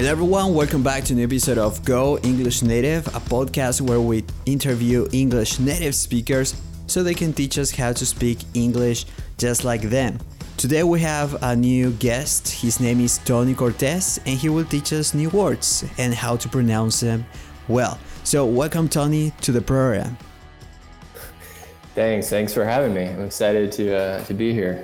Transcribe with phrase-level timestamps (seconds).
[0.00, 0.54] Hello, everyone.
[0.54, 5.58] Welcome back to an episode of Go English Native, a podcast where we interview English
[5.58, 9.04] native speakers so they can teach us how to speak English
[9.36, 10.18] just like them.
[10.56, 12.48] Today we have a new guest.
[12.48, 16.48] His name is Tony Cortez, and he will teach us new words and how to
[16.48, 17.26] pronounce them
[17.68, 17.98] well.
[18.24, 20.16] So, welcome, Tony, to the program.
[21.94, 22.30] Thanks.
[22.30, 23.06] Thanks for having me.
[23.06, 24.80] I'm excited to uh, to be here.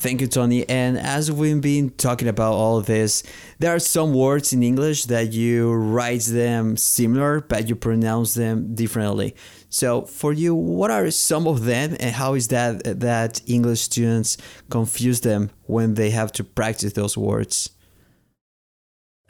[0.00, 0.66] Thank you, Tony.
[0.66, 3.22] And as we've been talking about all of this,
[3.58, 8.74] there are some words in English that you write them similar, but you pronounce them
[8.74, 9.36] differently.
[9.68, 14.38] So, for you, what are some of them, and how is that that English students
[14.70, 17.68] confuse them when they have to practice those words?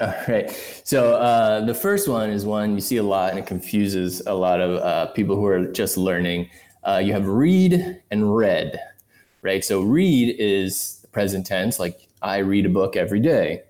[0.00, 0.50] All right.
[0.84, 4.34] So uh, the first one is one you see a lot, and it confuses a
[4.34, 6.48] lot of uh, people who are just learning.
[6.84, 8.80] Uh, you have read and read
[9.42, 9.64] right?
[9.64, 13.62] So read is present tense, like I read a book every day.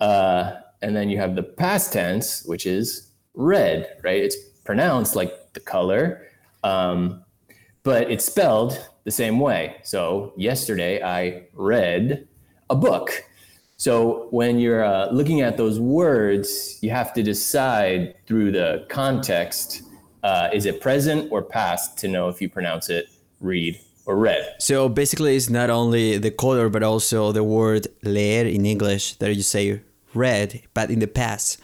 [0.00, 4.22] Uh, and then you have the past tense, which is read, right?
[4.22, 6.26] It's pronounced like the color,
[6.64, 7.24] um,
[7.82, 9.76] but it's spelled the same way.
[9.82, 12.26] So yesterday I read
[12.70, 13.24] a book.
[13.76, 19.82] So when you're uh, looking at those words, you have to decide through the context
[20.22, 23.06] uh, is it present or past to know if you pronounce it
[23.40, 24.54] read or red.
[24.58, 29.34] So basically, it's not only the color, but also the word leer in English that
[29.34, 29.80] you say
[30.14, 31.60] red, but in the past.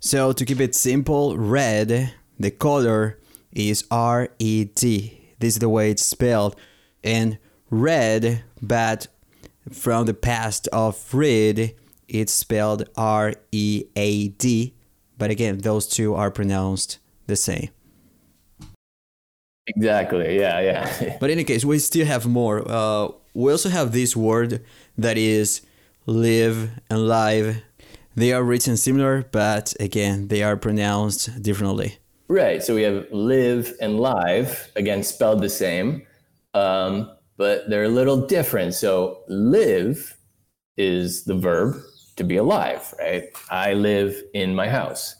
[0.00, 3.18] So to keep it simple, red, the color
[3.52, 5.34] is R E D.
[5.38, 6.56] This is the way it's spelled.
[7.04, 7.38] And
[7.70, 9.08] red, but
[9.70, 11.74] from the past of read,
[12.08, 14.74] it's spelled R E A D.
[15.18, 17.68] But again, those two are pronounced the same.
[19.66, 20.38] Exactly.
[20.38, 20.60] Yeah.
[20.60, 21.16] Yeah.
[21.20, 22.62] but in any case, we still have more.
[22.68, 24.64] Uh, we also have this word
[24.98, 25.62] that is
[26.06, 27.62] live and live.
[28.14, 31.98] They are written similar, but again, they are pronounced differently.
[32.28, 32.62] Right.
[32.62, 36.06] So we have live and live, again, spelled the same,
[36.54, 38.74] um, but they're a little different.
[38.74, 40.16] So live
[40.76, 41.76] is the verb
[42.16, 43.24] to be alive, right?
[43.50, 45.16] I live in my house.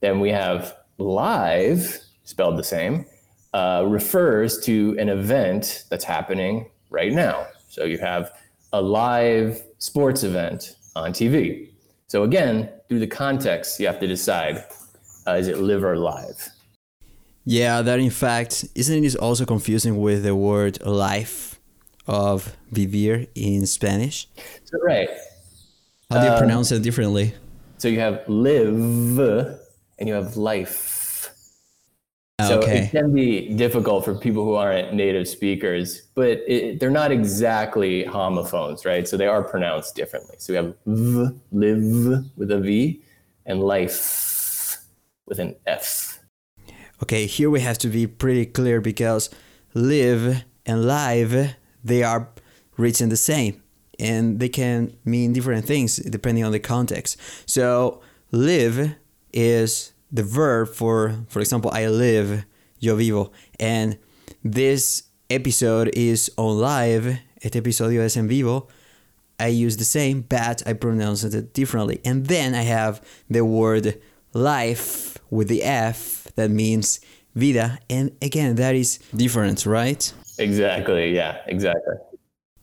[0.00, 3.06] Then we have live, spelled the same,
[3.54, 7.46] uh, refers to an event that's happening right now.
[7.68, 8.32] So you have
[8.72, 11.68] a live sports event on TV.
[12.06, 14.64] So again, through the context, you have to decide
[15.26, 16.48] uh, is it live or live?
[17.44, 21.58] Yeah, that in fact, isn't it also confusing with the word life
[22.06, 24.28] of vivir in Spanish?
[24.64, 25.08] So, right.
[26.10, 27.34] How do you um, pronounce it differently?
[27.76, 29.58] So you have live
[29.98, 30.97] and you have life.
[32.46, 32.84] So okay.
[32.84, 38.04] it can be difficult for people who aren't native speakers, but it, they're not exactly
[38.04, 39.08] homophones, right?
[39.08, 40.36] So they are pronounced differently.
[40.38, 43.02] So we have v, live with a V,
[43.44, 44.78] and life
[45.26, 46.20] with an F.
[47.02, 49.30] Okay, here we have to be pretty clear because
[49.74, 52.28] live and live, they are
[52.76, 53.62] written the same
[53.98, 57.16] and they can mean different things depending on the context.
[57.46, 58.00] So
[58.30, 58.94] live
[59.32, 62.44] is the verb for, for example, I live,
[62.78, 63.32] yo vivo.
[63.58, 63.98] And
[64.42, 67.20] this episode is on live.
[67.42, 68.68] Este episodio es en vivo.
[69.40, 72.00] I use the same, but I pronounce it differently.
[72.04, 74.00] And then I have the word
[74.32, 77.00] life with the F that means
[77.34, 77.78] vida.
[77.88, 80.12] And again, that is different, right?
[80.38, 81.14] Exactly.
[81.14, 81.94] Yeah, exactly.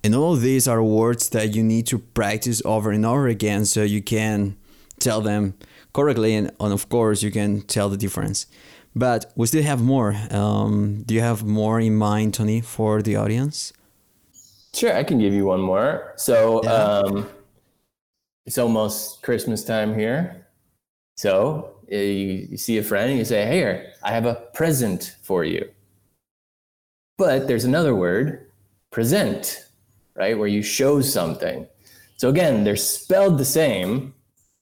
[0.03, 3.81] And all these are words that you need to practice over and over again so
[3.83, 4.57] you can
[5.00, 5.56] tell them
[5.95, 8.47] correctly, and, and of course you can tell the difference.
[8.95, 10.16] But we still have more.
[10.31, 13.73] Um, do you have more in mind, Tony, for the audience?
[14.73, 16.13] Sure, I can give you one more.
[16.17, 16.72] So yeah.
[16.72, 17.29] um,
[18.45, 20.47] it's almost Christmas time here.
[21.18, 25.44] So you, you see a friend and you say, Hey, I have a present for
[25.45, 25.69] you.
[27.18, 28.51] But there's another word,
[28.92, 29.65] present,
[30.15, 30.38] right?
[30.38, 31.68] Where you show something.
[32.18, 34.14] So again, they're spelled the same,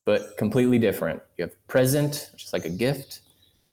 [0.05, 1.21] but completely different.
[1.37, 3.21] You have present, which is like a gift,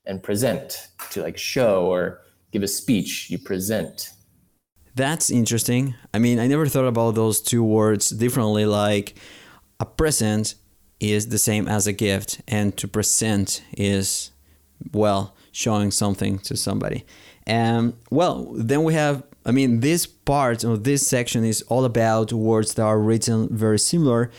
[0.06, 2.21] and present to like show or
[2.53, 3.31] give a speech.
[3.31, 4.11] You present.
[4.94, 5.94] That's interesting.
[6.12, 8.67] I mean, I never thought about those two words differently.
[8.67, 9.15] Like
[9.79, 10.55] a present
[10.99, 14.33] is the same as a gift, and to present is,
[14.93, 17.05] well, showing something to somebody.
[17.47, 22.33] And well, then we have, I mean, this part of this section is all about
[22.33, 24.31] words that are written very similar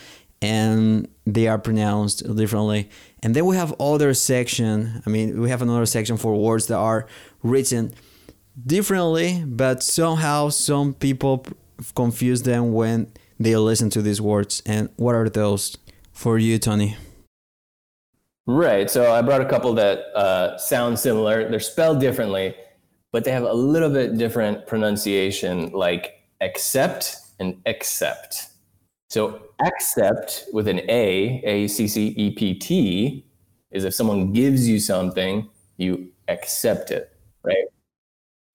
[0.42, 2.90] and they are pronounced differently.
[3.22, 5.00] And then we have other section.
[5.06, 7.06] I mean, we have another section for words that are
[7.42, 7.94] written
[8.66, 11.46] differently, but somehow some people
[11.94, 14.62] confuse them when they listen to these words.
[14.66, 15.78] And what are those
[16.12, 16.96] for you, Tony?
[18.44, 18.90] Right.
[18.90, 21.48] So I brought a couple that uh, sound similar.
[21.48, 22.56] They're spelled differently,
[23.12, 28.48] but they have a little bit different pronunciation, like accept and accept.
[29.12, 33.26] So accept with an A, A C C E P T,
[33.70, 37.12] is if someone gives you something, you accept it,
[37.44, 37.66] right?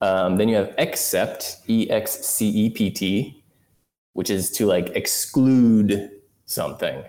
[0.00, 3.44] Um, then you have accept, E X C E P T,
[4.14, 6.10] which is to like exclude
[6.46, 7.04] something.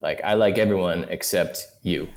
[0.00, 2.08] Like I like everyone except you.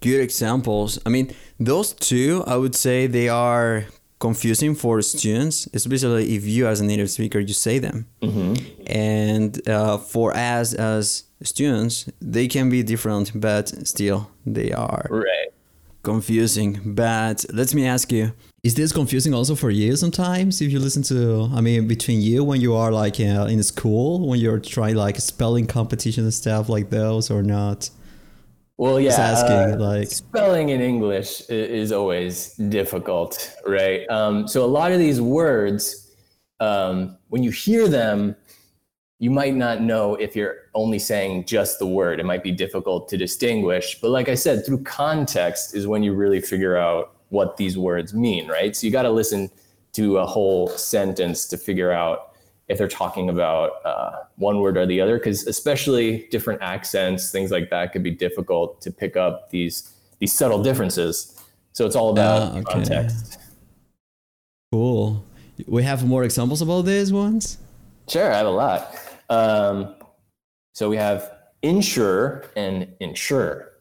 [0.00, 0.98] Good examples.
[1.06, 3.84] I mean, those two, I would say they are
[4.22, 8.06] confusing for students, especially if you as a native speaker you say them.
[8.22, 8.52] Mm-hmm.
[8.86, 13.64] And uh, for us as students, they can be different, but
[13.94, 15.48] still they are right.
[16.04, 16.70] confusing.
[16.84, 18.32] But let me ask you:
[18.62, 20.60] Is this confusing also for you sometimes?
[20.60, 24.28] If you listen to, I mean, between you when you are like uh, in school
[24.28, 27.90] when you're trying like spelling competition and stuff like those, or not?
[28.78, 34.08] Well, yeah, asking, uh, like- spelling in English is always difficult, right?
[34.10, 36.10] Um, so a lot of these words,
[36.58, 38.34] um, when you hear them,
[39.18, 42.18] you might not know if you're only saying just the word.
[42.18, 44.00] It might be difficult to distinguish.
[44.00, 48.12] But like I said, through context is when you really figure out what these words
[48.14, 48.74] mean, right?
[48.74, 49.48] So you got to listen
[49.92, 52.31] to a whole sentence to figure out
[52.72, 57.50] if they're talking about uh, one word or the other, because especially different accents, things
[57.50, 61.14] like that, could be difficult to pick up these these subtle differences.
[61.72, 62.72] So it's all about Ah, okay.
[62.72, 63.38] context.
[64.72, 65.24] Cool.
[65.66, 67.58] We have more examples about these ones.
[68.08, 68.96] Sure, I have a lot.
[69.28, 69.94] Um,
[70.74, 71.30] so we have
[71.62, 73.72] insure and insure.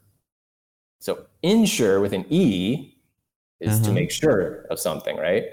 [0.99, 2.95] So insure with an e
[3.59, 3.93] is to Uh-huh.
[3.93, 5.45] make sure of something, right?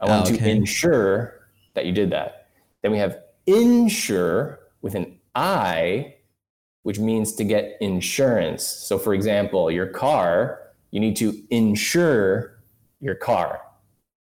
[0.00, 0.50] I want to okay.
[0.50, 2.45] ensure that you did that.
[2.86, 3.18] Then we have
[3.48, 6.14] insure with an I,
[6.84, 8.64] which means to get insurance.
[8.64, 10.60] So, for example, your car,
[10.92, 12.60] you need to insure
[13.00, 13.60] your car,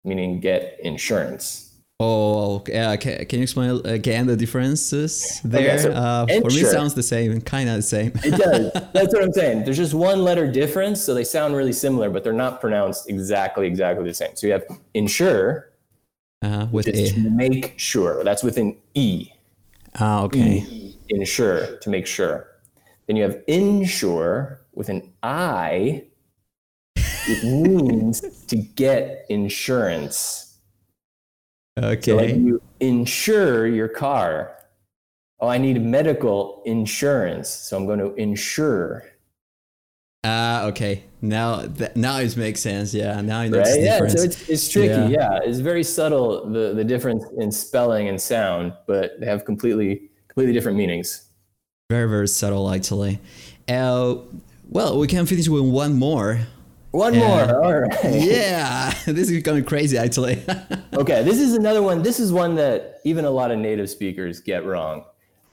[0.03, 1.79] meaning get insurance.
[2.01, 2.77] Oh, okay.
[2.77, 5.79] Uh, can, can you explain again the differences there?
[5.79, 8.11] so uh, for me, it sounds the same, and kind of the same.
[8.21, 8.73] It does.
[8.93, 9.63] That's what I'm saying.
[9.63, 13.65] There's just one letter difference, so they sound really similar, but they're not pronounced exactly
[13.65, 14.35] exactly the same.
[14.35, 15.70] So you have insure,
[16.41, 17.15] uh, with is a.
[17.15, 18.23] to make sure.
[18.23, 19.31] That's with an e.
[19.99, 20.95] Ah, okay.
[21.09, 22.47] Insure to make sure.
[23.07, 26.05] Then you have insure with an I.
[26.95, 30.57] It means to get insurance.
[31.77, 32.11] Okay.
[32.11, 34.57] So like you insure your car.
[35.39, 39.05] Oh, I need medical insurance, so I'm going to insure.
[40.23, 41.03] Ah, okay.
[41.21, 42.93] Now, th- now it makes sense.
[42.93, 43.21] Yeah.
[43.21, 43.79] Now I know the right?
[43.81, 44.13] Yeah, difference.
[44.13, 44.87] so it's, it's tricky.
[44.87, 45.07] Yeah.
[45.09, 45.39] Yeah.
[45.43, 50.53] it's very subtle the the difference in spelling and sound, but they have completely completely
[50.53, 51.27] different meanings.
[51.89, 53.19] very, very subtle, actually.
[53.67, 54.15] Uh,
[54.69, 56.39] well, we can finish with one more.
[56.91, 57.27] One Yeah.
[57.27, 57.63] more.
[57.65, 58.03] All right.
[58.13, 60.41] Yeah, this is becoming crazy, actually.
[60.93, 62.03] Okay, this is another one.
[62.03, 65.05] This is one that even a lot of native speakers get wrong.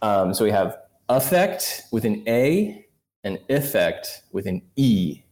[0.03, 0.77] Um, so we have
[1.09, 2.85] affect with an A
[3.29, 5.23] and effect with an E.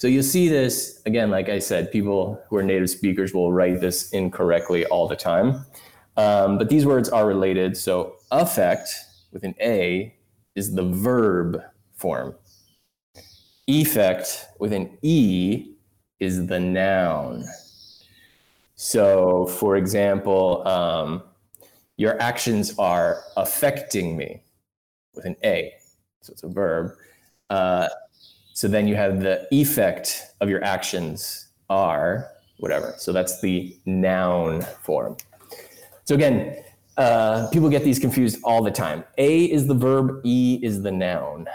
[0.00, 3.80] So you'll see this again, like I said, people who are native speakers will write
[3.80, 5.66] this incorrectly all the time.
[6.16, 7.76] Um, but these words are related.
[7.76, 8.88] So affect
[9.30, 10.14] with an A
[10.54, 12.34] is the verb form.
[13.68, 15.74] Effect with an E
[16.18, 17.44] is the noun.
[18.74, 21.22] So, for example, um,
[21.98, 24.42] your actions are affecting me
[25.14, 25.74] with an A.
[26.22, 26.92] So it's a verb.
[27.50, 27.88] Uh,
[28.54, 32.94] so then you have the effect of your actions are whatever.
[32.96, 35.16] So that's the noun form.
[36.04, 36.62] So again,
[36.96, 39.04] uh, people get these confused all the time.
[39.18, 41.48] A is the verb, E is the noun.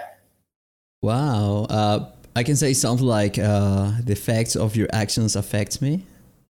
[1.01, 1.65] wow.
[1.69, 6.05] Uh, I can say something like uh, the effects of your actions affect me.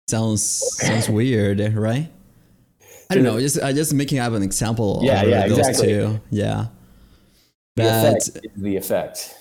[0.09, 0.41] Sounds
[0.77, 2.09] sounds weird, right?
[3.09, 3.39] I don't know.
[3.39, 4.99] Just I just making up an example.
[5.03, 5.87] Yeah, of yeah, those exactly.
[5.87, 6.21] two.
[6.31, 6.67] Yeah.
[7.79, 9.35] The effect the effect.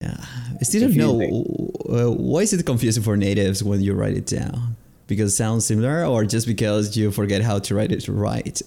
[0.00, 0.24] yeah,
[0.60, 4.26] I still don't know uh, why is it confusing for natives when you write it
[4.26, 4.76] down?
[5.06, 8.62] Because it sounds similar, or just because you forget how to write it right?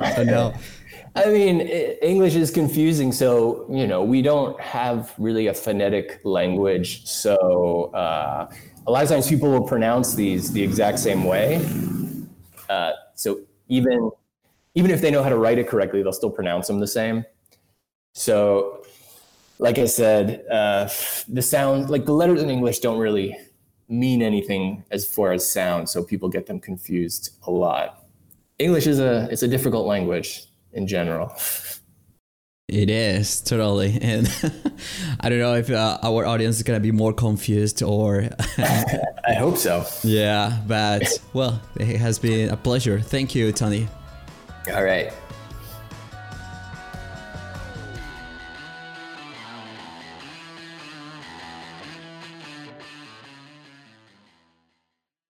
[0.00, 0.54] I don't know.
[1.14, 1.60] I mean,
[2.00, 3.12] English is confusing.
[3.12, 7.06] So, you know, we don't have really a phonetic language.
[7.06, 8.50] So, uh,
[8.86, 11.60] a lot of times people will pronounce these the exact same way.
[12.70, 14.10] Uh, so, even
[14.74, 17.26] even if they know how to write it correctly, they'll still pronounce them the same.
[18.12, 18.84] So,
[19.58, 20.88] like I said, uh,
[21.28, 23.36] the sound, like the letters in English, don't really
[23.88, 25.88] mean anything as far as sound.
[25.88, 28.04] So people get them confused a lot.
[28.58, 31.32] English is a it's a difficult language in general.
[32.68, 34.26] It is totally, and
[35.20, 38.28] I don't know if uh, our audience is gonna be more confused or.
[38.58, 39.84] I hope so.
[40.02, 42.98] Yeah, but well, it has been a pleasure.
[42.98, 43.88] Thank you, Tony.
[44.72, 45.12] All right.